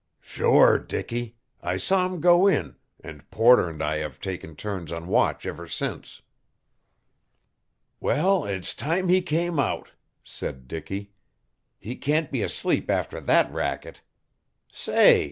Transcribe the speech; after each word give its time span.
"Sure, 0.23 0.79
Dicky. 0.79 1.37
I 1.61 1.77
saw 1.77 2.07
him 2.07 2.21
go 2.21 2.47
in, 2.47 2.75
and 3.03 3.29
Porter 3.29 3.69
and 3.69 3.83
I 3.83 3.97
have 3.97 4.19
taken 4.19 4.55
turns 4.55 4.91
on 4.91 5.05
watch 5.05 5.45
ever 5.45 5.67
since." 5.67 6.23
"Well, 7.99 8.43
it's 8.45 8.73
time 8.73 9.09
he 9.09 9.21
came 9.21 9.59
out," 9.59 9.91
said 10.23 10.67
Dicky. 10.67 11.11
"He 11.77 11.95
can't 11.97 12.31
be 12.31 12.41
asleep 12.41 12.89
after 12.89 13.19
that 13.21 13.53
racket. 13.53 14.01
Say!" 14.71 15.19